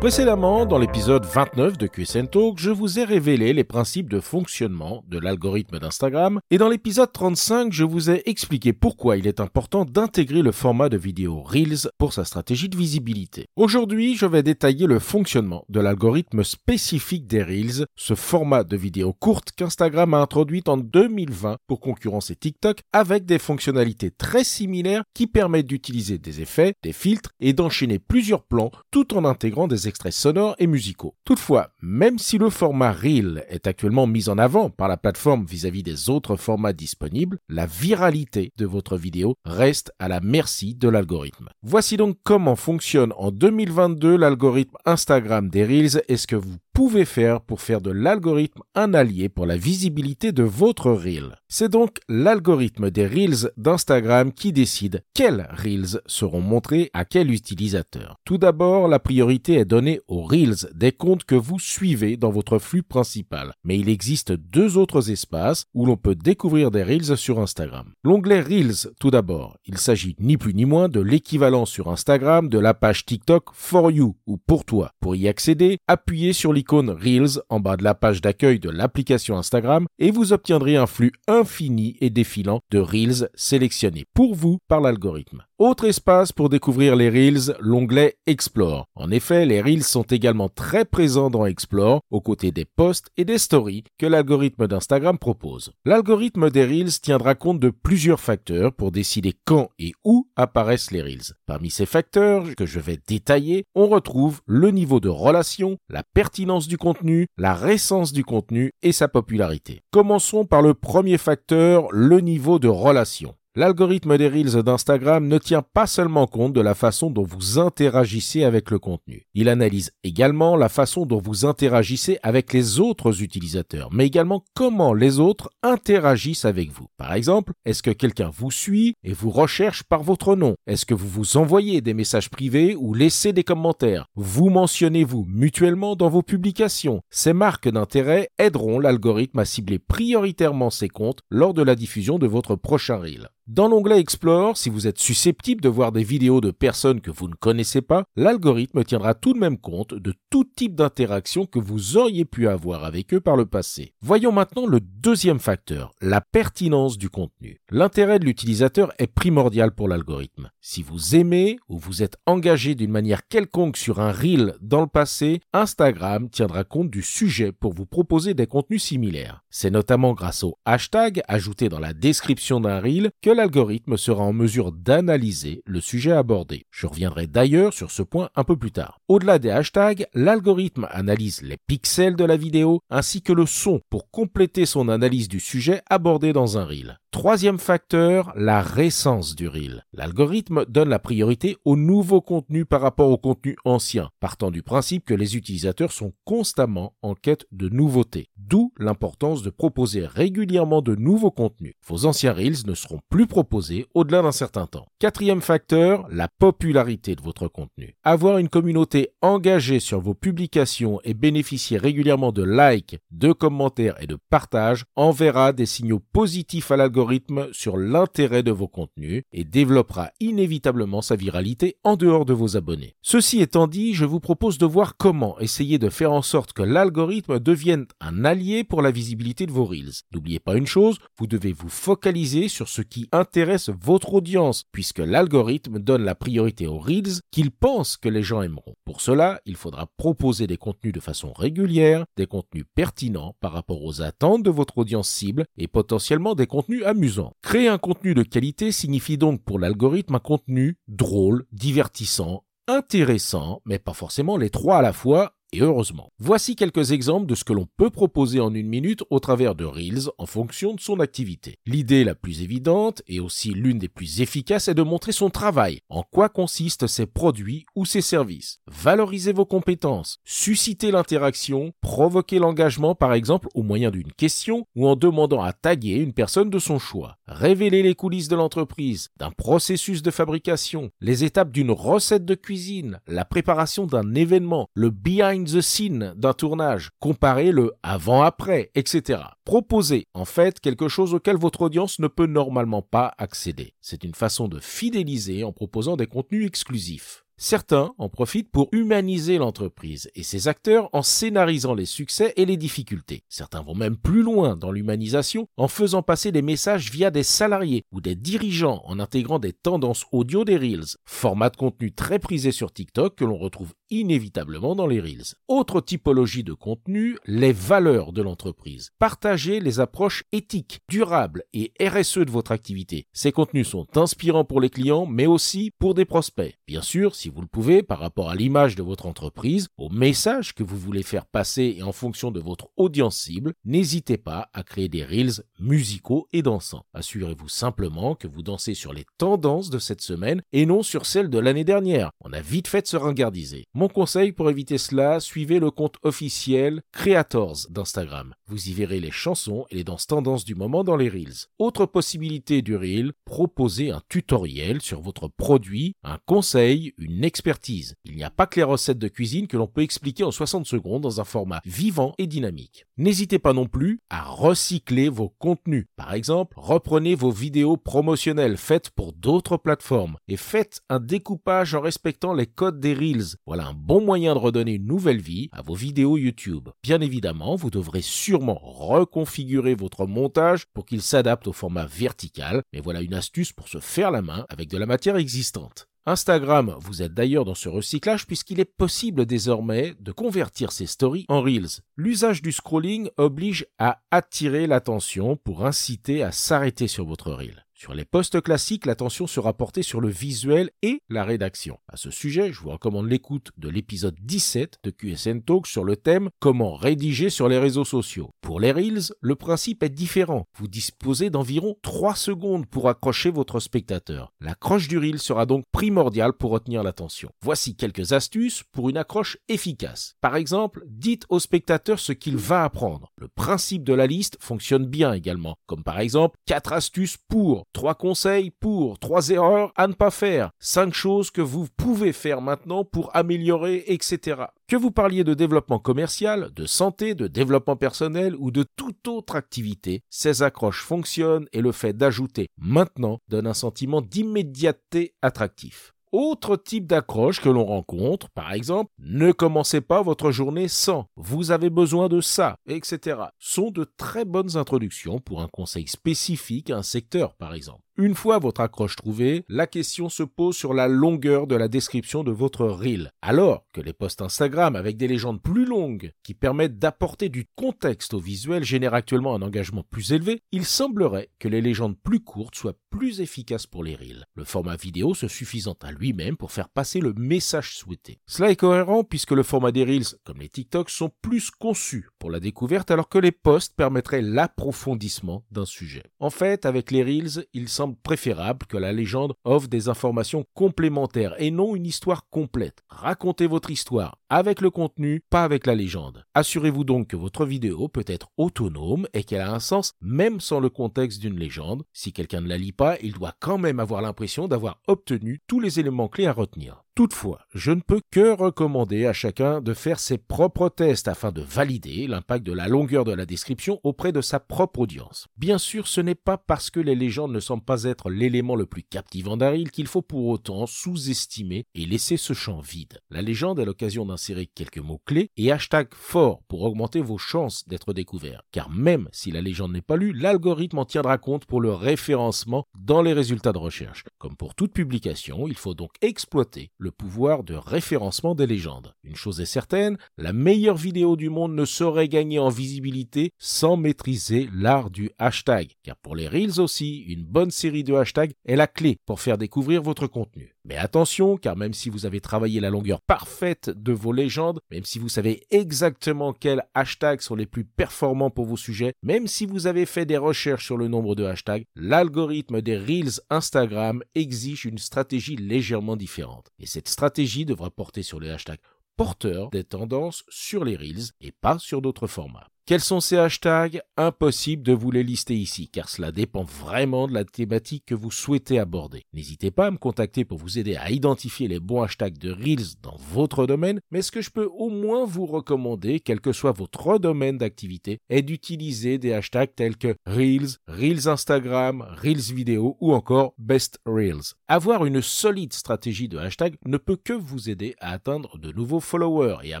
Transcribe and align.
Précédemment, 0.00 0.64
dans 0.64 0.78
l'épisode 0.78 1.24
29 1.24 1.76
de 1.76 1.88
QSN 1.88 2.28
Talk, 2.28 2.56
je 2.58 2.70
vous 2.70 3.00
ai 3.00 3.04
révélé 3.04 3.52
les 3.52 3.64
principes 3.64 4.08
de 4.08 4.20
fonctionnement 4.20 5.02
de 5.08 5.18
l'algorithme 5.18 5.80
d'Instagram 5.80 6.38
et 6.52 6.58
dans 6.58 6.68
l'épisode 6.68 7.10
35, 7.10 7.72
je 7.72 7.82
vous 7.82 8.08
ai 8.08 8.22
expliqué 8.26 8.72
pourquoi 8.72 9.16
il 9.16 9.26
est 9.26 9.40
important 9.40 9.84
d'intégrer 9.84 10.42
le 10.42 10.52
format 10.52 10.88
de 10.88 10.96
vidéo 10.96 11.42
Reels 11.42 11.90
pour 11.98 12.12
sa 12.12 12.24
stratégie 12.24 12.68
de 12.68 12.76
visibilité. 12.76 13.46
Aujourd'hui, 13.56 14.14
je 14.14 14.24
vais 14.24 14.44
détailler 14.44 14.86
le 14.86 15.00
fonctionnement 15.00 15.64
de 15.68 15.80
l'algorithme 15.80 16.44
spécifique 16.44 17.26
des 17.26 17.42
Reels, 17.42 17.86
ce 17.96 18.14
format 18.14 18.62
de 18.62 18.76
vidéo 18.76 19.12
courte 19.12 19.50
qu'Instagram 19.50 20.14
a 20.14 20.18
introduit 20.18 20.62
en 20.68 20.76
2020 20.76 21.56
pour 21.66 21.80
concurrencer 21.80 22.36
TikTok 22.36 22.82
avec 22.92 23.26
des 23.26 23.40
fonctionnalités 23.40 24.12
très 24.12 24.44
similaires 24.44 25.02
qui 25.12 25.26
permettent 25.26 25.66
d'utiliser 25.66 26.18
des 26.18 26.40
effets, 26.40 26.74
des 26.84 26.92
filtres 26.92 27.30
et 27.40 27.52
d'enchaîner 27.52 27.98
plusieurs 27.98 28.44
plans 28.44 28.70
tout 28.92 29.16
en 29.16 29.24
intégrant 29.24 29.66
des 29.66 29.87
extraits 29.88 30.12
sonores 30.12 30.54
et 30.58 30.66
musicaux. 30.66 31.14
Toutefois, 31.24 31.70
même 31.82 32.18
si 32.18 32.38
le 32.38 32.50
format 32.50 32.92
Reel 32.92 33.44
est 33.48 33.66
actuellement 33.66 34.06
mis 34.06 34.28
en 34.28 34.38
avant 34.38 34.70
par 34.70 34.88
la 34.88 34.96
plateforme 34.96 35.44
vis-à-vis 35.44 35.82
des 35.82 36.10
autres 36.10 36.36
formats 36.36 36.72
disponibles, 36.72 37.38
la 37.48 37.66
viralité 37.66 38.52
de 38.56 38.66
votre 38.66 38.96
vidéo 38.96 39.34
reste 39.44 39.92
à 39.98 40.08
la 40.08 40.20
merci 40.20 40.74
de 40.74 40.88
l'algorithme. 40.88 41.48
Voici 41.62 41.96
donc 41.96 42.18
comment 42.22 42.56
fonctionne 42.56 43.12
en 43.16 43.30
2022 43.30 44.16
l'algorithme 44.16 44.76
Instagram 44.84 45.48
des 45.48 45.64
Reels 45.64 46.02
et 46.08 46.16
ce 46.16 46.26
que 46.26 46.36
vous 46.36 46.56
pouvez 46.78 47.06
faire 47.06 47.40
pour 47.40 47.60
faire 47.60 47.80
de 47.80 47.90
l'algorithme 47.90 48.62
un 48.76 48.94
allié 48.94 49.28
pour 49.28 49.46
la 49.46 49.56
visibilité 49.56 50.30
de 50.30 50.44
votre 50.44 50.92
reel. 50.92 51.34
C'est 51.48 51.68
donc 51.68 51.98
l'algorithme 52.08 52.92
des 52.92 53.04
reels 53.04 53.50
d'Instagram 53.56 54.32
qui 54.32 54.52
décide 54.52 55.02
quels 55.12 55.48
reels 55.50 56.00
seront 56.06 56.40
montrés 56.40 56.88
à 56.92 57.04
quel 57.04 57.32
utilisateur. 57.32 58.14
Tout 58.24 58.38
d'abord, 58.38 58.86
la 58.86 59.00
priorité 59.00 59.54
est 59.54 59.64
donnée 59.64 59.98
aux 60.06 60.22
reels 60.22 60.70
des 60.72 60.92
comptes 60.92 61.24
que 61.24 61.34
vous 61.34 61.58
suivez 61.58 62.16
dans 62.16 62.30
votre 62.30 62.60
flux 62.60 62.84
principal. 62.84 63.54
Mais 63.64 63.76
il 63.76 63.88
existe 63.88 64.30
deux 64.30 64.76
autres 64.76 65.10
espaces 65.10 65.64
où 65.74 65.84
l'on 65.84 65.96
peut 65.96 66.14
découvrir 66.14 66.70
des 66.70 66.84
reels 66.84 67.16
sur 67.16 67.40
Instagram. 67.40 67.90
L'onglet 68.04 68.40
reels, 68.40 68.92
tout 69.00 69.10
d'abord. 69.10 69.56
Il 69.64 69.78
s'agit 69.78 70.14
ni 70.20 70.36
plus 70.36 70.54
ni 70.54 70.64
moins 70.64 70.88
de 70.88 71.00
l'équivalent 71.00 71.66
sur 71.66 71.88
Instagram 71.88 72.48
de 72.48 72.58
la 72.60 72.72
page 72.72 73.04
TikTok 73.04 73.46
For 73.52 73.90
You 73.90 74.14
ou 74.28 74.36
pour 74.36 74.64
toi. 74.64 74.92
Pour 75.00 75.16
y 75.16 75.26
accéder, 75.26 75.78
appuyez 75.88 76.32
sur 76.32 76.52
l'icône 76.52 76.67
Reels 76.70 77.40
en 77.48 77.60
bas 77.60 77.76
de 77.76 77.84
la 77.84 77.94
page 77.94 78.20
d'accueil 78.20 78.60
de 78.60 78.70
l'application 78.70 79.36
Instagram 79.36 79.86
et 79.98 80.10
vous 80.10 80.32
obtiendrez 80.32 80.76
un 80.76 80.86
flux 80.86 81.12
infini 81.26 81.96
et 82.00 82.10
défilant 82.10 82.60
de 82.70 82.78
Reels 82.78 83.30
sélectionnés 83.34 84.04
pour 84.14 84.34
vous 84.34 84.58
par 84.68 84.80
l'algorithme. 84.80 85.47
Autre 85.60 85.88
espace 85.88 86.30
pour 86.30 86.50
découvrir 86.50 86.94
les 86.94 87.10
Reels, 87.10 87.56
l'onglet 87.58 88.14
Explore. 88.26 88.86
En 88.94 89.10
effet, 89.10 89.44
les 89.44 89.60
Reels 89.60 89.82
sont 89.82 90.04
également 90.04 90.48
très 90.48 90.84
présents 90.84 91.30
dans 91.30 91.46
Explore, 91.46 92.00
aux 92.12 92.20
côtés 92.20 92.52
des 92.52 92.64
posts 92.64 93.08
et 93.16 93.24
des 93.24 93.38
stories 93.38 93.82
que 93.98 94.06
l'algorithme 94.06 94.68
d'Instagram 94.68 95.18
propose. 95.18 95.72
L'algorithme 95.84 96.48
des 96.50 96.64
Reels 96.64 97.00
tiendra 97.02 97.34
compte 97.34 97.58
de 97.58 97.70
plusieurs 97.70 98.20
facteurs 98.20 98.72
pour 98.72 98.92
décider 98.92 99.34
quand 99.44 99.70
et 99.80 99.94
où 100.04 100.28
apparaissent 100.36 100.92
les 100.92 101.02
Reels. 101.02 101.34
Parmi 101.44 101.70
ces 101.70 101.86
facteurs 101.86 102.44
que 102.56 102.64
je 102.64 102.78
vais 102.78 103.00
détailler, 103.08 103.64
on 103.74 103.88
retrouve 103.88 104.40
le 104.46 104.70
niveau 104.70 105.00
de 105.00 105.08
relation, 105.08 105.76
la 105.88 106.04
pertinence 106.04 106.68
du 106.68 106.78
contenu, 106.78 107.26
la 107.36 107.54
récence 107.54 108.12
du 108.12 108.22
contenu 108.22 108.70
et 108.82 108.92
sa 108.92 109.08
popularité. 109.08 109.80
Commençons 109.90 110.44
par 110.44 110.62
le 110.62 110.74
premier 110.74 111.18
facteur, 111.18 111.88
le 111.90 112.20
niveau 112.20 112.60
de 112.60 112.68
relation. 112.68 113.34
L'algorithme 113.58 114.16
des 114.18 114.28
Reels 114.28 114.62
d'Instagram 114.62 115.26
ne 115.26 115.36
tient 115.36 115.62
pas 115.62 115.88
seulement 115.88 116.28
compte 116.28 116.52
de 116.52 116.60
la 116.60 116.76
façon 116.76 117.10
dont 117.10 117.24
vous 117.24 117.58
interagissez 117.58 118.44
avec 118.44 118.70
le 118.70 118.78
contenu. 118.78 119.26
Il 119.34 119.48
analyse 119.48 119.90
également 120.04 120.54
la 120.54 120.68
façon 120.68 121.06
dont 121.06 121.20
vous 121.20 121.44
interagissez 121.44 122.20
avec 122.22 122.52
les 122.52 122.78
autres 122.78 123.20
utilisateurs, 123.20 123.88
mais 123.92 124.06
également 124.06 124.44
comment 124.54 124.94
les 124.94 125.18
autres 125.18 125.50
interagissent 125.64 126.44
avec 126.44 126.70
vous. 126.70 126.86
Par 126.98 127.14
exemple, 127.14 127.52
est-ce 127.64 127.82
que 127.82 127.90
quelqu'un 127.90 128.30
vous 128.32 128.52
suit 128.52 128.94
et 129.02 129.12
vous 129.12 129.30
recherche 129.30 129.82
par 129.82 130.04
votre 130.04 130.36
nom? 130.36 130.54
Est-ce 130.68 130.86
que 130.86 130.94
vous 130.94 131.08
vous 131.08 131.36
envoyez 131.36 131.80
des 131.80 131.94
messages 131.94 132.30
privés 132.30 132.76
ou 132.76 132.94
laissez 132.94 133.32
des 133.32 133.42
commentaires? 133.42 134.06
Vous 134.14 134.50
mentionnez-vous 134.50 135.26
mutuellement 135.28 135.96
dans 135.96 136.10
vos 136.10 136.22
publications? 136.22 137.00
Ces 137.10 137.32
marques 137.32 137.68
d'intérêt 137.68 138.28
aideront 138.38 138.78
l'algorithme 138.78 139.40
à 139.40 139.44
cibler 139.44 139.80
prioritairement 139.80 140.70
ses 140.70 140.88
comptes 140.88 141.22
lors 141.28 141.54
de 141.54 141.64
la 141.64 141.74
diffusion 141.74 142.20
de 142.20 142.28
votre 142.28 142.54
prochain 142.54 142.98
Reel. 142.98 143.30
Dans 143.48 143.66
l'onglet 143.66 143.98
Explore, 143.98 144.58
si 144.58 144.68
vous 144.68 144.86
êtes 144.86 144.98
susceptible 144.98 145.62
de 145.62 145.70
voir 145.70 145.90
des 145.90 146.02
vidéos 146.02 146.42
de 146.42 146.50
personnes 146.50 147.00
que 147.00 147.10
vous 147.10 147.28
ne 147.28 147.34
connaissez 147.34 147.80
pas, 147.80 148.04
l'algorithme 148.14 148.84
tiendra 148.84 149.14
tout 149.14 149.32
de 149.32 149.38
même 149.38 149.56
compte 149.56 149.94
de 149.94 150.12
tout 150.28 150.44
type 150.44 150.74
d'interaction 150.74 151.46
que 151.46 151.58
vous 151.58 151.96
auriez 151.96 152.26
pu 152.26 152.46
avoir 152.46 152.84
avec 152.84 153.14
eux 153.14 153.22
par 153.22 153.36
le 153.36 153.46
passé. 153.46 153.94
Voyons 154.02 154.32
maintenant 154.32 154.66
le 154.66 154.80
deuxième 154.80 155.38
facteur, 155.38 155.94
la 156.02 156.20
pertinence 156.20 156.98
du 156.98 157.08
contenu. 157.08 157.62
L'intérêt 157.70 158.18
de 158.18 158.26
l'utilisateur 158.26 158.92
est 158.98 159.06
primordial 159.06 159.74
pour 159.74 159.88
l'algorithme. 159.88 160.50
Si 160.60 160.82
vous 160.82 161.16
aimez 161.16 161.58
ou 161.70 161.78
vous 161.78 162.02
êtes 162.02 162.18
engagé 162.26 162.74
d'une 162.74 162.90
manière 162.90 163.26
quelconque 163.28 163.78
sur 163.78 163.98
un 163.98 164.12
reel 164.12 164.56
dans 164.60 164.82
le 164.82 164.88
passé, 164.88 165.40
Instagram 165.54 166.28
tiendra 166.28 166.64
compte 166.64 166.90
du 166.90 167.00
sujet 167.00 167.52
pour 167.52 167.72
vous 167.72 167.86
proposer 167.86 168.34
des 168.34 168.46
contenus 168.46 168.82
similaires. 168.82 169.42
C'est 169.48 169.70
notamment 169.70 170.12
grâce 170.12 170.44
au 170.44 170.58
hashtag 170.66 171.22
ajouté 171.28 171.70
dans 171.70 171.80
la 171.80 171.94
description 171.94 172.60
d'un 172.60 172.78
reel 172.78 173.10
que 173.22 173.37
l'algorithme 173.38 173.96
sera 173.96 174.24
en 174.24 174.32
mesure 174.32 174.72
d'analyser 174.72 175.62
le 175.64 175.80
sujet 175.80 176.10
abordé. 176.10 176.66
Je 176.72 176.88
reviendrai 176.88 177.28
d'ailleurs 177.28 177.72
sur 177.72 177.92
ce 177.92 178.02
point 178.02 178.30
un 178.34 178.42
peu 178.42 178.56
plus 178.56 178.72
tard. 178.72 178.98
Au-delà 179.06 179.38
des 179.38 179.50
hashtags, 179.50 180.08
l'algorithme 180.12 180.88
analyse 180.90 181.42
les 181.42 181.56
pixels 181.56 182.16
de 182.16 182.24
la 182.24 182.36
vidéo 182.36 182.80
ainsi 182.90 183.22
que 183.22 183.32
le 183.32 183.46
son 183.46 183.80
pour 183.90 184.10
compléter 184.10 184.66
son 184.66 184.88
analyse 184.88 185.28
du 185.28 185.38
sujet 185.38 185.82
abordé 185.88 186.32
dans 186.32 186.58
un 186.58 186.64
reel. 186.64 186.98
Troisième 187.10 187.58
facteur, 187.58 188.32
la 188.36 188.60
récence 188.60 189.34
du 189.34 189.48
reel. 189.48 189.84
L'algorithme 189.94 190.66
donne 190.66 190.90
la 190.90 190.98
priorité 190.98 191.56
au 191.64 191.74
nouveau 191.74 192.20
contenu 192.20 192.66
par 192.66 192.82
rapport 192.82 193.08
au 193.08 193.16
contenu 193.16 193.56
ancien, 193.64 194.10
partant 194.20 194.50
du 194.50 194.62
principe 194.62 195.06
que 195.06 195.14
les 195.14 195.34
utilisateurs 195.36 195.92
sont 195.92 196.12
constamment 196.24 196.92
en 197.00 197.14
quête 197.14 197.46
de 197.50 197.68
nouveautés. 197.70 198.28
D'où 198.36 198.72
l'importance 198.78 199.42
de 199.42 199.48
proposer 199.48 200.04
régulièrement 200.04 200.82
de 200.82 200.96
nouveaux 200.96 201.30
contenus. 201.30 201.74
Vos 201.86 202.04
anciens 202.04 202.32
reels 202.32 202.66
ne 202.66 202.74
seront 202.74 203.00
plus 203.08 203.26
proposés 203.28 203.86
au-delà 203.94 204.22
d'un 204.22 204.32
certain 204.32 204.66
temps. 204.66 204.86
Quatrième 204.98 205.40
facteur, 205.40 206.08
la 206.10 206.26
popularité 206.26 207.14
de 207.14 207.22
votre 207.22 207.46
contenu. 207.46 207.94
Avoir 208.02 208.38
une 208.38 208.48
communauté 208.48 209.10
engagée 209.22 209.78
sur 209.78 210.00
vos 210.00 210.14
publications 210.14 211.00
et 211.04 211.14
bénéficier 211.14 211.78
régulièrement 211.78 212.32
de 212.32 212.42
likes, 212.42 212.98
de 213.12 213.32
commentaires 213.32 213.94
et 214.02 214.06
de 214.06 214.18
partages 214.30 214.84
enverra 214.96 215.52
des 215.52 215.66
signaux 215.66 216.00
positifs 216.12 216.70
à 216.70 216.76
l'algorithme 216.76 217.48
sur 217.52 217.76
l'intérêt 217.76 218.42
de 218.42 218.50
vos 218.50 218.68
contenus 218.68 219.22
et 219.32 219.44
développera 219.44 220.10
inévitablement 220.18 221.02
sa 221.02 221.14
viralité 221.14 221.76
en 221.84 221.96
dehors 221.96 222.24
de 222.24 222.32
vos 222.32 222.56
abonnés. 222.56 222.96
Ceci 223.02 223.40
étant 223.40 223.66
dit, 223.66 223.94
je 223.94 224.04
vous 224.04 224.20
propose 224.20 224.58
de 224.58 224.66
voir 224.66 224.96
comment 224.96 225.38
essayer 225.38 225.78
de 225.78 225.90
faire 225.90 226.12
en 226.12 226.22
sorte 226.22 226.52
que 226.52 226.62
l'algorithme 226.62 227.38
devienne 227.38 227.86
un 228.00 228.24
allié 228.24 228.64
pour 228.64 228.82
la 228.82 228.90
visibilité 228.90 229.46
de 229.46 229.52
vos 229.52 229.64
reels. 229.64 230.02
N'oubliez 230.12 230.40
pas 230.40 230.56
une 230.56 230.66
chose, 230.66 230.98
vous 231.18 231.26
devez 231.26 231.52
vous 231.52 231.68
focaliser 231.68 232.48
sur 232.48 232.68
ce 232.68 232.82
qui 232.82 233.08
intéresse 233.18 233.68
votre 233.68 234.14
audience, 234.14 234.64
puisque 234.72 234.98
l'algorithme 234.98 235.78
donne 235.78 236.04
la 236.04 236.14
priorité 236.14 236.66
aux 236.66 236.78
reels 236.78 237.20
qu'il 237.30 237.50
pense 237.50 237.96
que 237.96 238.08
les 238.08 238.22
gens 238.22 238.42
aimeront. 238.42 238.74
Pour 238.84 239.00
cela, 239.00 239.40
il 239.44 239.56
faudra 239.56 239.86
proposer 239.96 240.46
des 240.46 240.56
contenus 240.56 240.92
de 240.92 241.00
façon 241.00 241.32
régulière, 241.32 242.04
des 242.16 242.26
contenus 242.26 242.64
pertinents 242.74 243.34
par 243.40 243.52
rapport 243.52 243.84
aux 243.84 244.02
attentes 244.02 244.42
de 244.42 244.50
votre 244.50 244.78
audience 244.78 245.08
cible 245.08 245.44
et 245.56 245.68
potentiellement 245.68 246.34
des 246.34 246.46
contenus 246.46 246.84
amusant. 246.84 247.32
Créer 247.42 247.68
un 247.68 247.78
contenu 247.78 248.14
de 248.14 248.22
qualité 248.22 248.72
signifie 248.72 249.18
donc 249.18 249.42
pour 249.42 249.58
l'algorithme 249.58 250.14
un 250.14 250.20
contenu 250.20 250.76
drôle, 250.88 251.44
divertissant, 251.52 252.44
intéressants, 252.66 253.62
mais 253.64 253.78
pas 253.78 253.94
forcément 253.94 254.36
les 254.36 254.50
trois 254.50 254.78
à 254.78 254.82
la 254.82 254.92
fois, 254.92 255.32
et 255.52 255.60
heureusement. 255.60 256.10
Voici 256.18 256.56
quelques 256.56 256.92
exemples 256.92 257.26
de 257.26 257.34
ce 257.34 257.44
que 257.44 257.52
l'on 257.52 257.66
peut 257.76 257.90
proposer 257.90 258.40
en 258.40 258.54
une 258.54 258.68
minute 258.68 259.02
au 259.10 259.18
travers 259.18 259.54
de 259.54 259.64
Reels 259.64 260.10
en 260.18 260.26
fonction 260.26 260.74
de 260.74 260.80
son 260.80 261.00
activité. 261.00 261.58
L'idée 261.66 262.04
la 262.04 262.14
plus 262.14 262.42
évidente 262.42 263.02
et 263.06 263.20
aussi 263.20 263.50
l'une 263.50 263.78
des 263.78 263.88
plus 263.88 264.20
efficaces 264.20 264.68
est 264.68 264.74
de 264.74 264.82
montrer 264.82 265.12
son 265.12 265.30
travail, 265.30 265.80
en 265.88 266.02
quoi 266.02 266.28
consistent 266.28 266.86
ses 266.86 267.06
produits 267.06 267.64
ou 267.74 267.84
ses 267.84 268.00
services. 268.00 268.58
Valoriser 268.66 269.32
vos 269.32 269.46
compétences, 269.46 270.18
susciter 270.24 270.90
l'interaction, 270.90 271.72
provoquer 271.80 272.38
l'engagement 272.38 272.94
par 272.94 273.12
exemple 273.12 273.48
au 273.54 273.62
moyen 273.62 273.90
d'une 273.90 274.12
question 274.12 274.66
ou 274.76 274.86
en 274.86 274.96
demandant 274.96 275.42
à 275.42 275.52
taguer 275.52 275.96
une 275.96 276.12
personne 276.12 276.50
de 276.50 276.58
son 276.58 276.78
choix. 276.78 277.16
Révéler 277.26 277.82
les 277.82 277.94
coulisses 277.94 278.28
de 278.28 278.36
l'entreprise, 278.36 279.08
d'un 279.16 279.30
processus 279.30 280.02
de 280.02 280.10
fabrication, 280.10 280.90
les 281.00 281.24
étapes 281.24 281.52
d'une 281.52 281.70
recette 281.70 282.24
de 282.24 282.34
cuisine, 282.34 283.00
la 283.06 283.24
préparation 283.24 283.86
d'un 283.86 284.14
événement, 284.14 284.68
le 284.74 284.90
behind 284.90 285.37
the 285.44 285.60
scene 285.60 286.14
d'un 286.16 286.32
tournage, 286.32 286.90
comparer 287.00 287.52
le 287.52 287.72
avant-après, 287.82 288.70
etc. 288.74 289.20
Proposez 289.44 290.06
en 290.14 290.24
fait 290.24 290.60
quelque 290.60 290.88
chose 290.88 291.14
auquel 291.14 291.36
votre 291.36 291.62
audience 291.62 291.98
ne 291.98 292.08
peut 292.08 292.26
normalement 292.26 292.82
pas 292.82 293.14
accéder. 293.18 293.74
C'est 293.80 294.04
une 294.04 294.14
façon 294.14 294.48
de 294.48 294.60
fidéliser 294.60 295.44
en 295.44 295.52
proposant 295.52 295.96
des 295.96 296.06
contenus 296.06 296.46
exclusifs. 296.46 297.24
Certains 297.40 297.92
en 297.98 298.08
profitent 298.08 298.50
pour 298.50 298.68
humaniser 298.72 299.38
l'entreprise 299.38 300.10
et 300.16 300.24
ses 300.24 300.48
acteurs 300.48 300.88
en 300.92 301.02
scénarisant 301.02 301.72
les 301.72 301.86
succès 301.86 302.32
et 302.36 302.44
les 302.44 302.56
difficultés. 302.56 303.22
Certains 303.28 303.62
vont 303.62 303.76
même 303.76 303.96
plus 303.96 304.22
loin 304.22 304.56
dans 304.56 304.72
l'humanisation 304.72 305.46
en 305.56 305.68
faisant 305.68 306.02
passer 306.02 306.32
des 306.32 306.42
messages 306.42 306.90
via 306.90 307.12
des 307.12 307.22
salariés 307.22 307.84
ou 307.92 308.00
des 308.00 308.16
dirigeants 308.16 308.82
en 308.86 308.98
intégrant 308.98 309.38
des 309.38 309.52
tendances 309.52 310.04
audio 310.10 310.44
des 310.44 310.56
Reels, 310.56 310.96
format 311.04 311.50
de 311.50 311.56
contenu 311.56 311.92
très 311.92 312.18
prisé 312.18 312.50
sur 312.50 312.72
TikTok 312.72 313.14
que 313.14 313.24
l'on 313.24 313.38
retrouve 313.38 313.72
inévitablement 313.90 314.74
dans 314.74 314.86
les 314.86 315.00
Reels. 315.00 315.34
Autre 315.48 315.80
typologie 315.80 316.44
de 316.44 316.52
contenu, 316.52 317.16
les 317.26 317.52
valeurs 317.52 318.12
de 318.12 318.22
l'entreprise. 318.22 318.90
Partagez 318.98 319.60
les 319.60 319.80
approches 319.80 320.24
éthiques, 320.32 320.80
durables 320.88 321.44
et 321.52 321.72
RSE 321.80 322.18
de 322.18 322.30
votre 322.30 322.52
activité. 322.52 323.06
Ces 323.12 323.32
contenus 323.32 323.68
sont 323.68 323.86
inspirants 323.96 324.44
pour 324.44 324.60
les 324.60 324.70
clients 324.70 325.06
mais 325.06 325.26
aussi 325.26 325.70
pour 325.78 325.94
des 325.94 326.04
prospects. 326.04 326.56
Bien 326.66 326.82
sûr, 326.82 327.14
si 327.14 327.28
vous 327.28 327.40
le 327.40 327.46
pouvez, 327.46 327.82
par 327.82 327.98
rapport 327.98 328.30
à 328.30 328.34
l'image 328.34 328.76
de 328.76 328.82
votre 328.82 329.06
entreprise, 329.06 329.68
au 329.76 329.88
message 329.88 330.54
que 330.54 330.62
vous 330.62 330.76
voulez 330.76 331.02
faire 331.02 331.26
passer 331.26 331.76
et 331.78 331.82
en 331.82 331.92
fonction 331.92 332.30
de 332.30 332.40
votre 332.40 332.68
audience 332.76 333.16
cible, 333.16 333.54
n'hésitez 333.64 334.18
pas 334.18 334.48
à 334.52 334.62
créer 334.62 334.88
des 334.88 335.04
reels 335.04 335.42
musicaux 335.58 336.28
et 336.32 336.42
dansants. 336.42 336.84
Assurez-vous 336.94 337.48
simplement 337.48 338.14
que 338.14 338.28
vous 338.28 338.42
dansez 338.42 338.74
sur 338.74 338.92
les 338.92 339.04
tendances 339.18 339.70
de 339.70 339.78
cette 339.78 340.00
semaine 340.00 340.42
et 340.52 340.66
non 340.66 340.82
sur 340.82 341.06
celles 341.06 341.30
de 341.30 341.38
l'année 341.38 341.64
dernière. 341.64 342.10
On 342.20 342.32
a 342.32 342.40
vite 342.40 342.68
fait 342.68 342.82
de 342.82 342.86
se 342.86 342.96
ringardiser. 342.96 343.64
Mon 343.78 343.86
conseil 343.86 344.32
pour 344.32 344.50
éviter 344.50 344.76
cela, 344.76 345.20
suivez 345.20 345.60
le 345.60 345.70
compte 345.70 345.98
officiel 346.02 346.82
Creators 346.90 347.58
d'Instagram. 347.70 348.34
Vous 348.48 348.70
y 348.70 348.72
verrez 348.72 348.98
les 348.98 349.12
chansons 349.12 349.66
et 349.70 349.76
les 349.76 349.84
danses 349.84 350.08
tendances 350.08 350.44
du 350.44 350.56
moment 350.56 350.82
dans 350.82 350.96
les 350.96 351.08
reels. 351.08 351.46
Autre 351.60 351.86
possibilité 351.86 352.60
du 352.60 352.74
reel, 352.74 353.12
proposer 353.24 353.92
un 353.92 354.02
tutoriel 354.08 354.82
sur 354.82 355.00
votre 355.00 355.28
produit, 355.28 355.94
un 356.02 356.18
conseil, 356.26 356.92
une 356.98 357.22
expertise. 357.22 357.94
Il 358.04 358.16
n'y 358.16 358.24
a 358.24 358.30
pas 358.30 358.48
que 358.48 358.58
les 358.58 358.64
recettes 358.64 358.98
de 358.98 359.06
cuisine 359.06 359.46
que 359.46 359.56
l'on 359.56 359.68
peut 359.68 359.82
expliquer 359.82 360.24
en 360.24 360.32
60 360.32 360.66
secondes 360.66 361.02
dans 361.02 361.20
un 361.20 361.24
format 361.24 361.60
vivant 361.64 362.16
et 362.18 362.26
dynamique. 362.26 362.84
N'hésitez 362.96 363.38
pas 363.38 363.52
non 363.52 363.66
plus 363.66 364.00
à 364.10 364.24
recycler 364.24 365.08
vos 365.08 365.28
contenus. 365.28 365.86
Par 365.94 366.14
exemple, 366.14 366.56
reprenez 366.58 367.14
vos 367.14 367.30
vidéos 367.30 367.76
promotionnelles 367.76 368.56
faites 368.56 368.90
pour 368.90 369.12
d'autres 369.12 369.56
plateformes 369.56 370.16
et 370.26 370.36
faites 370.36 370.80
un 370.88 370.98
découpage 370.98 371.76
en 371.76 371.80
respectant 371.80 372.34
les 372.34 372.46
codes 372.46 372.80
des 372.80 372.94
Reels. 372.94 373.36
Voilà 373.46 373.67
un 373.68 373.74
bon 373.74 374.00
moyen 374.00 374.32
de 374.32 374.38
redonner 374.38 374.74
une 374.74 374.86
nouvelle 374.86 375.20
vie 375.20 375.50
à 375.52 375.60
vos 375.60 375.74
vidéos 375.74 376.16
YouTube. 376.16 376.70
Bien 376.82 377.02
évidemment, 377.02 377.54
vous 377.54 377.68
devrez 377.68 378.00
sûrement 378.00 378.58
reconfigurer 378.62 379.74
votre 379.74 380.06
montage 380.06 380.64
pour 380.72 380.86
qu'il 380.86 381.02
s'adapte 381.02 381.48
au 381.48 381.52
format 381.52 381.84
vertical, 381.84 382.62
mais 382.72 382.80
voilà 382.80 383.02
une 383.02 383.12
astuce 383.12 383.52
pour 383.52 383.68
se 383.68 383.78
faire 383.78 384.10
la 384.10 384.22
main 384.22 384.46
avec 384.48 384.70
de 384.70 384.78
la 384.78 384.86
matière 384.86 385.16
existante. 385.16 385.86
Instagram 386.06 386.76
vous 386.80 387.02
aide 387.02 387.12
d'ailleurs 387.12 387.44
dans 387.44 387.54
ce 387.54 387.68
recyclage 387.68 388.26
puisqu'il 388.26 388.58
est 388.58 388.64
possible 388.64 389.26
désormais 389.26 389.92
de 390.00 390.12
convertir 390.12 390.72
ces 390.72 390.86
stories 390.86 391.26
en 391.28 391.42
Reels. 391.42 391.82
L'usage 391.96 392.40
du 392.40 392.52
scrolling 392.52 393.10
oblige 393.18 393.66
à 393.78 394.00
attirer 394.10 394.66
l'attention 394.66 395.36
pour 395.36 395.66
inciter 395.66 396.22
à 396.22 396.32
s'arrêter 396.32 396.88
sur 396.88 397.04
votre 397.04 397.32
Reel. 397.32 397.67
Sur 397.80 397.94
les 397.94 398.04
postes 398.04 398.40
classiques, 398.40 398.86
l'attention 398.86 399.28
sera 399.28 399.56
portée 399.56 399.84
sur 399.84 400.00
le 400.00 400.08
visuel 400.08 400.70
et 400.82 401.00
la 401.08 401.22
rédaction. 401.22 401.78
À 401.86 401.96
ce 401.96 402.10
sujet, 402.10 402.52
je 402.52 402.60
vous 402.60 402.70
recommande 402.70 403.08
l'écoute 403.08 403.52
de 403.56 403.68
l'épisode 403.68 404.16
17 404.20 404.78
de 404.82 404.90
QSN 404.90 405.42
Talk 405.42 405.68
sur 405.68 405.84
le 405.84 405.94
thème 405.94 406.30
Comment 406.40 406.74
rédiger 406.74 407.30
sur 407.30 407.48
les 407.48 407.56
réseaux 407.56 407.84
sociaux. 407.84 408.30
Pour 408.40 408.58
les 408.58 408.72
Reels, 408.72 409.12
le 409.20 409.36
principe 409.36 409.84
est 409.84 409.90
différent. 409.90 410.48
Vous 410.56 410.66
disposez 410.66 411.30
d'environ 411.30 411.76
3 411.82 412.16
secondes 412.16 412.66
pour 412.66 412.88
accrocher 412.88 413.30
votre 413.30 413.60
spectateur. 413.60 414.32
L'accroche 414.40 414.88
du 414.88 414.98
Reel 414.98 415.20
sera 415.20 415.46
donc 415.46 415.62
primordiale 415.70 416.32
pour 416.32 416.50
retenir 416.50 416.82
l'attention. 416.82 417.30
Voici 417.42 417.76
quelques 417.76 418.12
astuces 418.12 418.64
pour 418.72 418.88
une 418.88 418.96
accroche 418.96 419.38
efficace. 419.48 420.16
Par 420.20 420.34
exemple, 420.34 420.82
dites 420.88 421.26
au 421.28 421.38
spectateur 421.38 422.00
ce 422.00 422.10
qu'il 422.10 422.38
va 422.38 422.64
apprendre. 422.64 423.12
Le 423.18 423.28
principe 423.28 423.84
de 423.84 423.94
la 423.94 424.08
liste 424.08 424.36
fonctionne 424.40 424.86
bien 424.86 425.12
également, 425.12 425.58
comme 425.66 425.84
par 425.84 426.00
exemple 426.00 426.40
4 426.46 426.72
astuces 426.72 427.18
pour 427.28 427.67
Trois 427.72 427.94
conseils 427.94 428.50
pour, 428.50 428.98
trois 428.98 429.28
erreurs 429.30 429.72
à 429.76 429.86
ne 429.86 429.92
pas 429.92 430.10
faire, 430.10 430.50
cinq 430.58 430.94
choses 430.94 431.30
que 431.30 431.40
vous 431.40 431.66
pouvez 431.76 432.12
faire 432.12 432.40
maintenant 432.40 432.84
pour 432.84 433.14
améliorer, 433.14 433.84
etc. 433.86 434.42
Que 434.66 434.76
vous 434.76 434.90
parliez 434.90 435.24
de 435.24 435.34
développement 435.34 435.78
commercial, 435.78 436.50
de 436.54 436.66
santé, 436.66 437.14
de 437.14 437.26
développement 437.26 437.76
personnel 437.76 438.34
ou 438.38 438.50
de 438.50 438.64
toute 438.76 439.06
autre 439.08 439.36
activité, 439.36 440.02
ces 440.10 440.42
accroches 440.42 440.82
fonctionnent 440.82 441.46
et 441.52 441.60
le 441.60 441.72
fait 441.72 441.96
d'ajouter 441.96 442.48
maintenant 442.58 443.18
donne 443.28 443.46
un 443.46 443.54
sentiment 443.54 444.00
d'immédiateté 444.00 445.14
attractif. 445.22 445.94
Autre 446.12 446.56
type 446.56 446.86
d'accroche 446.86 447.42
que 447.42 447.50
l'on 447.50 447.66
rencontre, 447.66 448.30
par 448.30 448.52
exemple, 448.52 448.90
ne 448.98 449.30
commencez 449.30 449.82
pas 449.82 450.02
votre 450.02 450.30
journée 450.30 450.66
sans, 450.66 451.06
vous 451.16 451.50
avez 451.50 451.68
besoin 451.68 452.08
de 452.08 452.22
ça, 452.22 452.56
etc., 452.66 453.20
sont 453.38 453.70
de 453.70 453.84
très 453.84 454.24
bonnes 454.24 454.56
introductions 454.56 455.18
pour 455.18 455.42
un 455.42 455.48
conseil 455.48 455.86
spécifique 455.86 456.70
à 456.70 456.78
un 456.78 456.82
secteur, 456.82 457.34
par 457.34 457.52
exemple. 457.52 457.82
Une 458.00 458.14
fois 458.14 458.38
votre 458.38 458.60
accroche 458.60 458.94
trouvée, 458.94 459.44
la 459.48 459.66
question 459.66 460.08
se 460.08 460.22
pose 460.22 460.56
sur 460.56 460.72
la 460.72 460.86
longueur 460.86 461.48
de 461.48 461.56
la 461.56 461.66
description 461.66 462.22
de 462.22 462.30
votre 462.30 462.64
reel. 462.64 463.10
Alors 463.22 463.66
que 463.72 463.80
les 463.80 463.92
posts 463.92 464.22
Instagram 464.22 464.76
avec 464.76 464.96
des 464.96 465.08
légendes 465.08 465.42
plus 465.42 465.64
longues 465.64 466.12
qui 466.22 466.34
permettent 466.34 466.78
d'apporter 466.78 467.28
du 467.28 467.46
contexte 467.56 468.14
au 468.14 468.20
visuel 468.20 468.62
génèrent 468.62 468.94
actuellement 468.94 469.34
un 469.34 469.42
engagement 469.42 469.82
plus 469.90 470.12
élevé, 470.12 470.42
il 470.52 470.64
semblerait 470.64 471.30
que 471.40 471.48
les 471.48 471.60
légendes 471.60 471.98
plus 472.00 472.20
courtes 472.20 472.54
soient 472.54 472.78
plus 472.88 473.20
efficaces 473.20 473.66
pour 473.66 473.82
les 473.82 473.96
reels. 473.96 474.26
Le 474.36 474.44
format 474.44 474.76
vidéo 474.76 475.12
se 475.14 475.26
suffisant 475.26 475.76
à 475.82 475.90
lui-même 475.90 476.36
pour 476.36 476.52
faire 476.52 476.68
passer 476.68 477.00
le 477.00 477.14
message 477.14 477.74
souhaité. 477.74 478.20
Cela 478.28 478.52
est 478.52 478.56
cohérent 478.56 479.02
puisque 479.02 479.32
le 479.32 479.42
format 479.42 479.72
des 479.72 479.82
reels, 479.82 480.14
comme 480.22 480.38
les 480.38 480.48
TikTok, 480.48 480.88
sont 480.88 481.10
plus 481.20 481.50
conçus 481.50 482.10
pour 482.18 482.30
la 482.30 482.40
découverte 482.40 482.90
alors 482.90 483.08
que 483.08 483.18
les 483.18 483.32
posts 483.32 483.74
permettraient 483.74 484.22
l'approfondissement 484.22 485.44
d'un 485.50 485.64
sujet. 485.64 486.04
En 486.20 486.30
fait, 486.30 486.66
avec 486.66 486.90
les 486.90 487.02
reels, 487.02 487.46
il 487.52 487.68
semble 487.68 487.96
préférable 487.96 488.66
que 488.66 488.76
la 488.76 488.92
légende 488.92 489.34
offre 489.44 489.68
des 489.68 489.88
informations 489.88 490.44
complémentaires 490.54 491.34
et 491.38 491.50
non 491.50 491.74
une 491.74 491.86
histoire 491.86 492.28
complète. 492.28 492.82
Racontez 492.88 493.46
votre 493.46 493.70
histoire 493.70 494.18
avec 494.30 494.60
le 494.60 494.70
contenu, 494.70 495.22
pas 495.30 495.44
avec 495.44 495.66
la 495.66 495.74
légende. 495.74 496.24
Assurez-vous 496.34 496.84
donc 496.84 497.08
que 497.08 497.16
votre 497.16 497.46
vidéo 497.46 497.88
peut 497.88 498.04
être 498.06 498.28
autonome 498.36 499.06
et 499.14 499.24
qu'elle 499.24 499.40
a 499.40 499.54
un 499.54 499.60
sens 499.60 499.94
même 500.00 500.40
sans 500.40 500.60
le 500.60 500.68
contexte 500.68 501.20
d'une 501.20 501.38
légende. 501.38 501.84
Si 501.92 502.12
quelqu'un 502.12 502.42
ne 502.42 502.48
la 502.48 502.58
lit 502.58 502.72
pas, 502.72 502.96
il 503.02 503.12
doit 503.12 503.34
quand 503.40 503.58
même 503.58 503.80
avoir 503.80 504.02
l'impression 504.02 504.48
d'avoir 504.48 504.80
obtenu 504.86 505.40
tous 505.46 505.60
les 505.60 505.80
éléments 505.80 506.08
clés 506.08 506.26
à 506.26 506.32
retenir. 506.32 506.84
Toutefois, 506.98 507.38
je 507.54 507.70
ne 507.70 507.80
peux 507.80 508.00
que 508.10 508.36
recommander 508.36 509.06
à 509.06 509.12
chacun 509.12 509.60
de 509.60 509.72
faire 509.72 510.00
ses 510.00 510.18
propres 510.18 510.68
tests 510.68 511.06
afin 511.06 511.30
de 511.30 511.42
valider 511.42 512.08
l'impact 512.08 512.44
de 512.44 512.52
la 512.52 512.66
longueur 512.66 513.04
de 513.04 513.12
la 513.12 513.24
description 513.24 513.78
auprès 513.84 514.10
de 514.10 514.20
sa 514.20 514.40
propre 514.40 514.80
audience. 514.80 515.28
Bien 515.36 515.58
sûr, 515.58 515.86
ce 515.86 516.00
n'est 516.00 516.16
pas 516.16 516.36
parce 516.36 516.70
que 516.70 516.80
les 516.80 516.96
légendes 516.96 517.30
ne 517.30 517.38
semblent 517.38 517.62
pas 517.62 517.84
être 517.84 518.10
l'élément 518.10 518.56
le 518.56 518.66
plus 518.66 518.82
captivant 518.82 519.36
d'Aril 519.36 519.70
qu'il 519.70 519.86
faut 519.86 520.02
pour 520.02 520.26
autant 520.26 520.66
sous-estimer 520.66 521.66
et 521.76 521.86
laisser 521.86 522.16
ce 522.16 522.32
champ 522.32 522.58
vide. 522.58 522.98
La 523.10 523.22
légende 523.22 523.60
est 523.60 523.64
l'occasion 523.64 524.04
d'insérer 524.04 524.46
quelques 524.46 524.78
mots-clés 524.78 525.30
et 525.36 525.52
hashtags 525.52 525.94
forts 525.94 526.42
pour 526.48 526.62
augmenter 526.62 527.00
vos 527.00 527.16
chances 527.16 527.68
d'être 527.68 527.92
découvert. 527.92 528.42
Car 528.50 528.70
même 528.70 529.08
si 529.12 529.30
la 529.30 529.40
légende 529.40 529.72
n'est 529.72 529.82
pas 529.82 529.94
lue, 529.94 530.14
l'algorithme 530.14 530.78
en 530.78 530.84
tiendra 530.84 531.16
compte 531.16 531.46
pour 531.46 531.60
le 531.60 531.72
référencement 531.72 532.66
dans 532.76 533.02
les 533.02 533.12
résultats 533.12 533.52
de 533.52 533.58
recherche. 533.58 534.02
Comme 534.18 534.34
pour 534.34 534.56
toute 534.56 534.72
publication, 534.72 535.46
il 535.46 535.56
faut 535.56 535.74
donc 535.74 535.92
exploiter 536.00 536.72
le 536.76 536.87
pouvoir 536.90 537.44
de 537.44 537.54
référencement 537.54 538.34
des 538.34 538.46
légendes. 538.46 538.94
Une 539.04 539.16
chose 539.16 539.40
est 539.40 539.46
certaine, 539.46 539.98
la 540.16 540.32
meilleure 540.32 540.76
vidéo 540.76 541.16
du 541.16 541.30
monde 541.30 541.54
ne 541.54 541.64
saurait 541.64 542.08
gagner 542.08 542.38
en 542.38 542.48
visibilité 542.48 543.30
sans 543.38 543.76
maîtriser 543.76 544.48
l'art 544.52 544.90
du 544.90 545.10
hashtag. 545.18 545.72
Car 545.82 545.96
pour 545.96 546.16
les 546.16 546.28
Reels 546.28 546.60
aussi, 546.60 547.00
une 547.08 547.24
bonne 547.24 547.50
série 547.50 547.84
de 547.84 547.94
hashtags 547.94 548.32
est 548.46 548.56
la 548.56 548.66
clé 548.66 548.98
pour 549.06 549.20
faire 549.20 549.38
découvrir 549.38 549.82
votre 549.82 550.06
contenu. 550.06 550.54
Mais 550.68 550.76
attention, 550.76 551.38
car 551.38 551.56
même 551.56 551.72
si 551.72 551.88
vous 551.88 552.04
avez 552.04 552.20
travaillé 552.20 552.60
la 552.60 552.68
longueur 552.68 553.00
parfaite 553.00 553.70
de 553.70 553.92
vos 553.92 554.12
légendes, 554.12 554.60
même 554.70 554.84
si 554.84 554.98
vous 554.98 555.08
savez 555.08 555.46
exactement 555.50 556.34
quels 556.34 556.62
hashtags 556.74 557.22
sont 557.22 557.36
les 557.36 557.46
plus 557.46 557.64
performants 557.64 558.28
pour 558.28 558.44
vos 558.44 558.58
sujets, 558.58 558.92
même 559.02 559.28
si 559.28 559.46
vous 559.46 559.66
avez 559.66 559.86
fait 559.86 560.04
des 560.04 560.18
recherches 560.18 560.66
sur 560.66 560.76
le 560.76 560.86
nombre 560.86 561.14
de 561.14 561.24
hashtags, 561.24 561.64
l'algorithme 561.74 562.60
des 562.60 562.76
Reels 562.76 563.22
Instagram 563.30 564.02
exige 564.14 564.66
une 564.66 564.76
stratégie 564.76 565.36
légèrement 565.36 565.96
différente. 565.96 566.50
Et 566.58 566.66
cette 566.66 566.88
stratégie 566.88 567.46
devra 567.46 567.70
porter 567.70 568.02
sur 568.02 568.20
les 568.20 568.28
hashtags 568.28 568.60
porteurs 568.98 569.48
des 569.48 569.64
tendances 569.64 570.22
sur 570.28 570.64
les 570.64 570.76
Reels 570.76 571.12
et 571.22 571.32
pas 571.32 571.58
sur 571.58 571.80
d'autres 571.80 572.08
formats. 572.08 572.48
Quels 572.68 572.82
sont 572.82 573.00
ces 573.00 573.16
hashtags? 573.16 573.80
Impossible 573.96 574.62
de 574.62 574.74
vous 574.74 574.90
les 574.90 575.02
lister 575.02 575.34
ici, 575.34 575.70
car 575.70 575.88
cela 575.88 576.12
dépend 576.12 576.44
vraiment 576.44 577.08
de 577.08 577.14
la 577.14 577.24
thématique 577.24 577.86
que 577.86 577.94
vous 577.94 578.10
souhaitez 578.10 578.58
aborder. 578.58 579.06
N'hésitez 579.14 579.50
pas 579.50 579.68
à 579.68 579.70
me 579.70 579.78
contacter 579.78 580.26
pour 580.26 580.36
vous 580.36 580.58
aider 580.58 580.76
à 580.76 580.90
identifier 580.90 581.48
les 581.48 581.60
bons 581.60 581.80
hashtags 581.80 582.18
de 582.18 582.30
Reels 582.30 582.76
dans 582.82 582.98
votre 583.10 583.46
domaine, 583.46 583.80
mais 583.90 584.02
ce 584.02 584.12
que 584.12 584.20
je 584.20 584.28
peux 584.28 584.50
au 584.52 584.68
moins 584.68 585.06
vous 585.06 585.24
recommander, 585.24 585.98
quel 585.98 586.20
que 586.20 586.32
soit 586.32 586.52
votre 586.52 586.98
domaine 586.98 587.38
d'activité, 587.38 588.00
est 588.10 588.20
d'utiliser 588.20 588.98
des 588.98 589.14
hashtags 589.14 589.54
tels 589.56 589.78
que 589.78 589.96
Reels, 590.04 590.58
Reels 590.66 591.08
Instagram, 591.08 591.86
Reels 592.02 592.34
vidéo 592.34 592.76
ou 592.82 592.92
encore 592.92 593.32
Best 593.38 593.80
Reels. 593.86 594.34
Avoir 594.46 594.84
une 594.84 595.00
solide 595.00 595.54
stratégie 595.54 596.08
de 596.08 596.18
hashtag 596.18 596.56
ne 596.66 596.76
peut 596.76 596.96
que 597.02 597.14
vous 597.14 597.48
aider 597.48 597.76
à 597.80 597.92
atteindre 597.92 598.36
de 598.36 598.52
nouveaux 598.52 598.80
followers 598.80 599.38
et 599.42 599.54
à 599.54 599.60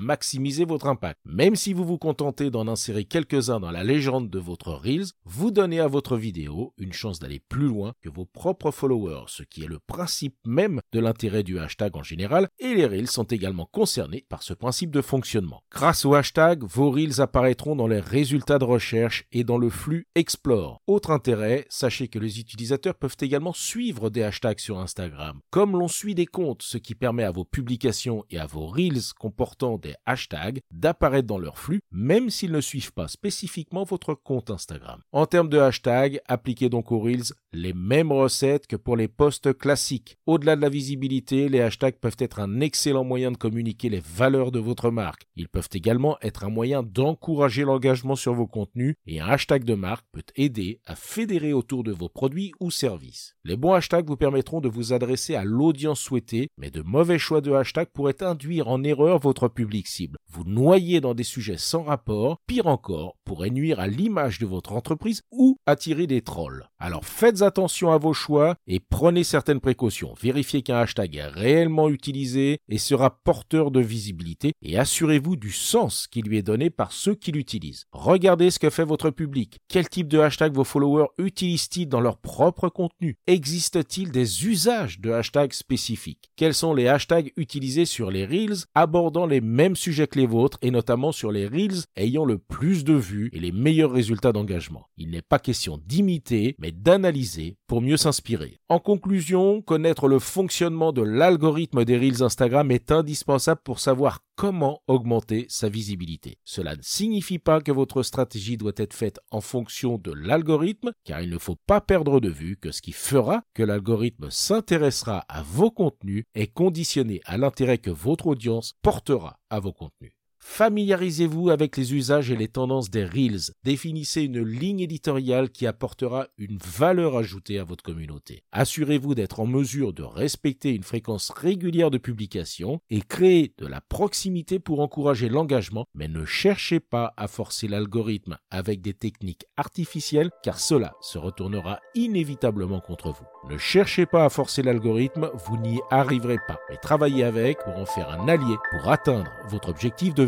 maximiser 0.00 0.66
votre 0.66 0.88
impact. 0.88 1.18
Même 1.24 1.56
si 1.56 1.72
vous 1.72 1.86
vous 1.86 1.96
contentez 1.96 2.50
d'en 2.50 2.68
insérer 2.68 2.97
quelques-uns 3.04 3.60
dans 3.60 3.70
la 3.70 3.84
légende 3.84 4.30
de 4.30 4.38
votre 4.38 4.72
Reels, 4.72 5.12
vous 5.24 5.50
donnez 5.50 5.80
à 5.80 5.88
votre 5.88 6.16
vidéo 6.16 6.72
une 6.78 6.92
chance 6.92 7.18
d'aller 7.18 7.40
plus 7.40 7.66
loin 7.66 7.92
que 8.00 8.08
vos 8.08 8.24
propres 8.24 8.70
followers, 8.70 9.24
ce 9.28 9.42
qui 9.42 9.62
est 9.62 9.68
le 9.68 9.78
principe 9.78 10.36
même 10.46 10.80
de 10.92 11.00
l'intérêt 11.00 11.42
du 11.42 11.58
hashtag 11.58 11.96
en 11.96 12.02
général, 12.02 12.48
et 12.58 12.74
les 12.74 12.86
Reels 12.86 13.10
sont 13.10 13.24
également 13.24 13.66
concernés 13.66 14.24
par 14.28 14.42
ce 14.42 14.54
principe 14.54 14.90
de 14.90 15.00
fonctionnement. 15.00 15.62
Grâce 15.70 16.04
au 16.04 16.14
hashtag, 16.14 16.62
vos 16.64 16.90
Reels 16.90 17.20
apparaîtront 17.20 17.76
dans 17.76 17.86
les 17.86 18.00
résultats 18.00 18.58
de 18.58 18.64
recherche 18.64 19.24
et 19.32 19.44
dans 19.44 19.58
le 19.58 19.70
flux 19.70 20.06
Explore. 20.14 20.80
Autre 20.86 21.10
intérêt, 21.10 21.66
sachez 21.68 22.08
que 22.08 22.18
les 22.18 22.40
utilisateurs 22.40 22.94
peuvent 22.94 23.16
également 23.20 23.52
suivre 23.52 24.10
des 24.10 24.22
hashtags 24.22 24.58
sur 24.58 24.78
Instagram, 24.78 25.40
comme 25.50 25.72
l'on 25.72 25.88
suit 25.88 26.14
des 26.14 26.26
comptes, 26.26 26.62
ce 26.62 26.78
qui 26.78 26.94
permet 26.94 27.24
à 27.24 27.30
vos 27.30 27.44
publications 27.44 28.24
et 28.30 28.38
à 28.38 28.46
vos 28.46 28.66
Reels 28.66 29.12
comportant 29.18 29.78
des 29.78 29.94
hashtags 30.06 30.60
d'apparaître 30.70 31.26
dans 31.26 31.38
leur 31.38 31.58
flux, 31.58 31.80
même 31.90 32.30
s'ils 32.30 32.52
ne 32.52 32.60
suivent 32.60 32.87
pas 32.90 33.08
spécifiquement 33.08 33.84
votre 33.84 34.14
compte 34.14 34.50
Instagram. 34.50 35.00
En 35.12 35.26
termes 35.26 35.48
de 35.48 35.58
hashtag, 35.58 36.20
appliquez 36.26 36.68
donc 36.68 36.92
aux 36.92 37.00
Reels 37.00 37.32
les 37.52 37.72
mêmes 37.72 38.12
recettes 38.12 38.66
que 38.66 38.76
pour 38.76 38.96
les 38.96 39.08
posts 39.08 39.56
classiques. 39.56 40.18
Au-delà 40.26 40.56
de 40.56 40.60
la 40.60 40.68
visibilité, 40.68 41.48
les 41.48 41.60
hashtags 41.60 41.98
peuvent 41.98 42.16
être 42.18 42.40
un 42.40 42.60
excellent 42.60 43.04
moyen 43.04 43.32
de 43.32 43.36
communiquer 43.36 43.88
les 43.88 44.00
valeurs 44.00 44.52
de 44.52 44.58
votre 44.58 44.90
marque. 44.90 45.26
Ils 45.36 45.48
peuvent 45.48 45.68
également 45.72 46.18
être 46.20 46.44
un 46.44 46.50
moyen 46.50 46.82
d'encourager 46.82 47.64
l'engagement 47.64 48.16
sur 48.16 48.34
vos 48.34 48.46
contenus 48.46 48.94
et 49.06 49.20
un 49.20 49.26
hashtag 49.26 49.64
de 49.64 49.74
marque 49.74 50.06
peut 50.12 50.22
aider 50.36 50.80
à 50.86 50.94
fédérer 50.94 51.52
autour 51.52 51.84
de 51.84 51.92
vos 51.92 52.08
produits 52.08 52.52
ou 52.60 52.70
services. 52.70 53.34
Les 53.44 53.56
bons 53.56 53.72
hashtags 53.72 54.06
vous 54.06 54.16
permettront 54.16 54.60
de 54.60 54.68
vous 54.68 54.92
adresser 54.92 55.34
à 55.34 55.44
l'audience 55.44 56.00
souhaitée, 56.00 56.48
mais 56.58 56.70
de 56.70 56.82
mauvais 56.82 57.18
choix 57.18 57.40
de 57.40 57.52
hashtags 57.52 57.88
pourraient 57.92 58.22
induire 58.22 58.68
en 58.68 58.82
erreur 58.84 59.18
votre 59.18 59.48
public 59.48 59.86
cible. 59.86 60.18
Vous 60.30 60.44
noyer 60.44 61.00
dans 61.00 61.14
des 61.14 61.24
sujets 61.24 61.56
sans 61.56 61.82
rapport, 61.82 62.38
pire 62.46 62.66
encore, 62.68 63.16
pourrait 63.24 63.50
nuire 63.50 63.80
à 63.80 63.86
l'image 63.86 64.38
de 64.38 64.46
votre 64.46 64.72
entreprise 64.72 65.22
ou 65.30 65.57
attirer 65.68 66.06
des 66.06 66.22
trolls. 66.22 66.66
Alors 66.78 67.04
faites 67.04 67.42
attention 67.42 67.92
à 67.92 67.98
vos 67.98 68.14
choix 68.14 68.54
et 68.66 68.80
prenez 68.80 69.22
certaines 69.22 69.60
précautions. 69.60 70.14
Vérifiez 70.18 70.62
qu'un 70.62 70.78
hashtag 70.78 71.16
est 71.16 71.26
réellement 71.26 71.90
utilisé 71.90 72.60
et 72.70 72.78
sera 72.78 73.10
porteur 73.22 73.70
de 73.70 73.80
visibilité 73.80 74.52
et 74.62 74.78
assurez-vous 74.78 75.36
du 75.36 75.52
sens 75.52 76.06
qui 76.06 76.22
lui 76.22 76.38
est 76.38 76.42
donné 76.42 76.70
par 76.70 76.92
ceux 76.92 77.14
qui 77.14 77.32
l'utilisent. 77.32 77.84
Regardez 77.92 78.50
ce 78.50 78.58
que 78.58 78.70
fait 78.70 78.84
votre 78.84 79.10
public. 79.10 79.58
Quel 79.68 79.90
type 79.90 80.08
de 80.08 80.18
hashtag 80.18 80.54
vos 80.54 80.64
followers 80.64 81.08
utilisent-ils 81.18 81.86
dans 81.86 82.00
leur 82.00 82.16
propre 82.16 82.70
contenu? 82.70 83.18
Existe-t-il 83.26 84.10
des 84.10 84.46
usages 84.46 85.00
de 85.00 85.12
hashtags 85.12 85.52
spécifiques? 85.52 86.30
Quels 86.36 86.54
sont 86.54 86.72
les 86.72 86.88
hashtags 86.88 87.32
utilisés 87.36 87.84
sur 87.84 88.10
les 88.10 88.24
Reels 88.24 88.64
abordant 88.74 89.26
les 89.26 89.42
mêmes 89.42 89.76
sujets 89.76 90.06
que 90.06 90.18
les 90.18 90.26
vôtres 90.26 90.58
et 90.62 90.70
notamment 90.70 91.12
sur 91.12 91.30
les 91.30 91.46
Reels 91.46 91.84
ayant 91.96 92.24
le 92.24 92.38
plus 92.38 92.84
de 92.84 92.94
vues 92.94 93.28
et 93.34 93.40
les 93.40 93.52
meilleurs 93.52 93.92
résultats 93.92 94.32
d'engagement? 94.32 94.86
Il 94.96 95.10
n'est 95.10 95.20
pas 95.20 95.38
question 95.38 95.57
d'imiter, 95.66 96.54
mais 96.58 96.70
d'analyser 96.70 97.56
pour 97.66 97.82
mieux 97.82 97.96
s'inspirer. 97.96 98.60
En 98.68 98.78
conclusion, 98.78 99.60
connaître 99.62 100.08
le 100.08 100.18
fonctionnement 100.18 100.92
de 100.92 101.02
l'algorithme 101.02 101.84
des 101.84 101.96
Reels 101.96 102.22
Instagram 102.22 102.70
est 102.70 102.92
indispensable 102.92 103.60
pour 103.64 103.80
savoir 103.80 104.20
comment 104.36 104.82
augmenter 104.86 105.46
sa 105.48 105.68
visibilité. 105.68 106.38
Cela 106.44 106.76
ne 106.76 106.82
signifie 106.82 107.40
pas 107.40 107.60
que 107.60 107.72
votre 107.72 108.04
stratégie 108.04 108.56
doit 108.56 108.72
être 108.76 108.94
faite 108.94 109.18
en 109.30 109.40
fonction 109.40 109.98
de 109.98 110.12
l'algorithme, 110.12 110.92
car 111.04 111.20
il 111.20 111.30
ne 111.30 111.38
faut 111.38 111.58
pas 111.66 111.80
perdre 111.80 112.20
de 112.20 112.28
vue 112.28 112.56
que 112.56 112.70
ce 112.70 112.80
qui 112.80 112.92
fera 112.92 113.42
que 113.52 113.64
l'algorithme 113.64 114.30
s'intéressera 114.30 115.24
à 115.28 115.42
vos 115.42 115.72
contenus 115.72 116.24
est 116.34 116.52
conditionné 116.52 117.20
à 117.24 117.36
l'intérêt 117.36 117.78
que 117.78 117.90
votre 117.90 118.28
audience 118.28 118.74
portera 118.82 119.40
à 119.50 119.58
vos 119.58 119.72
contenus. 119.72 120.12
Familiarisez-vous 120.40 121.50
avec 121.50 121.76
les 121.76 121.94
usages 121.94 122.30
et 122.30 122.36
les 122.36 122.48
tendances 122.48 122.90
des 122.90 123.04
Reels. 123.04 123.52
Définissez 123.64 124.22
une 124.22 124.42
ligne 124.42 124.80
éditoriale 124.80 125.50
qui 125.50 125.66
apportera 125.66 126.28
une 126.38 126.58
valeur 126.58 127.16
ajoutée 127.16 127.58
à 127.58 127.64
votre 127.64 127.84
communauté. 127.84 128.42
Assurez-vous 128.52 129.14
d'être 129.14 129.40
en 129.40 129.46
mesure 129.46 129.92
de 129.92 130.02
respecter 130.02 130.74
une 130.74 130.82
fréquence 130.82 131.30
régulière 131.30 131.90
de 131.90 131.98
publication 131.98 132.80
et 132.90 133.00
créer 133.00 133.52
de 133.58 133.66
la 133.66 133.80
proximité 133.80 134.58
pour 134.58 134.80
encourager 134.80 135.28
l'engagement, 135.28 135.86
mais 135.94 136.08
ne 136.08 136.24
cherchez 136.24 136.80
pas 136.80 137.12
à 137.16 137.28
forcer 137.28 137.68
l'algorithme 137.68 138.38
avec 138.50 138.80
des 138.80 138.94
techniques 138.94 139.46
artificielles 139.56 140.30
car 140.42 140.58
cela 140.58 140.94
se 141.00 141.18
retournera 141.18 141.80
inévitablement 141.94 142.80
contre 142.80 143.10
vous. 143.10 143.26
Ne 143.50 143.58
cherchez 143.58 144.06
pas 144.06 144.24
à 144.24 144.28
forcer 144.28 144.62
l'algorithme, 144.62 145.30
vous 145.34 145.56
n'y 145.56 145.80
arriverez 145.90 146.38
pas, 146.46 146.58
mais 146.68 146.76
travaillez 146.76 147.24
avec 147.24 147.58
pour 147.64 147.76
en 147.76 147.86
faire 147.86 148.10
un 148.10 148.28
allié 148.28 148.56
pour 148.70 148.88
atteindre 148.88 149.30
votre 149.48 149.68
objectif 149.68 150.14
de 150.14 150.27